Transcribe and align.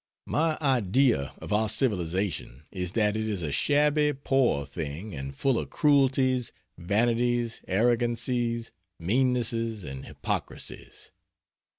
My 0.25 0.57
idea 0.61 1.35
of 1.37 1.53
our 1.53 1.69
civilization 1.69 2.63
is 2.71 2.93
that 2.93 3.15
it 3.15 3.27
is 3.27 3.43
a 3.43 3.51
shabby 3.51 4.13
poor 4.13 4.65
thing 4.65 5.13
and 5.13 5.35
full 5.35 5.59
of 5.59 5.69
cruelties, 5.69 6.51
vanities, 6.75 7.61
arrogancies, 7.67 8.71
meannesses, 8.99 9.83
and 9.83 10.07
hypocrisies. 10.07 11.11